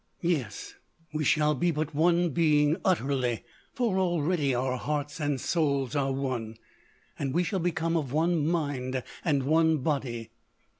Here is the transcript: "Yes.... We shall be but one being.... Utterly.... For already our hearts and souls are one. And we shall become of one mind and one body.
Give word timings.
"Yes.... 0.23 0.73
We 1.13 1.23
shall 1.23 1.53
be 1.53 1.69
but 1.69 1.93
one 1.93 2.31
being.... 2.31 2.77
Utterly.... 2.83 3.43
For 3.75 3.99
already 3.99 4.51
our 4.51 4.75
hearts 4.75 5.19
and 5.19 5.39
souls 5.39 5.95
are 5.95 6.11
one. 6.11 6.57
And 7.19 7.35
we 7.35 7.43
shall 7.43 7.59
become 7.59 7.95
of 7.95 8.11
one 8.11 8.47
mind 8.47 9.03
and 9.23 9.43
one 9.43 9.77
body. 9.77 10.31